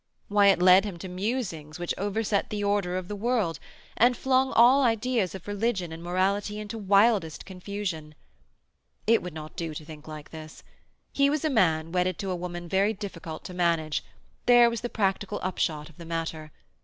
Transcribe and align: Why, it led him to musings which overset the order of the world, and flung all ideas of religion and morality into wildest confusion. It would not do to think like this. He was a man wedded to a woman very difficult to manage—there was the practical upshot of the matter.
Why, 0.29 0.47
it 0.47 0.57
led 0.59 0.83
him 0.83 0.97
to 0.97 1.07
musings 1.07 1.77
which 1.77 1.93
overset 1.95 2.49
the 2.49 2.63
order 2.63 2.97
of 2.97 3.07
the 3.07 3.15
world, 3.15 3.59
and 3.95 4.17
flung 4.17 4.51
all 4.53 4.81
ideas 4.81 5.35
of 5.35 5.47
religion 5.47 5.91
and 5.91 6.01
morality 6.01 6.59
into 6.59 6.79
wildest 6.79 7.45
confusion. 7.45 8.15
It 9.05 9.21
would 9.21 9.35
not 9.35 9.55
do 9.55 9.75
to 9.75 9.85
think 9.85 10.07
like 10.07 10.31
this. 10.31 10.63
He 11.13 11.29
was 11.29 11.45
a 11.45 11.51
man 11.51 11.91
wedded 11.91 12.17
to 12.17 12.31
a 12.31 12.35
woman 12.35 12.67
very 12.67 12.93
difficult 12.93 13.43
to 13.43 13.53
manage—there 13.53 14.71
was 14.71 14.81
the 14.81 14.89
practical 14.89 15.39
upshot 15.43 15.87
of 15.87 15.97
the 15.97 16.05
matter. 16.05 16.51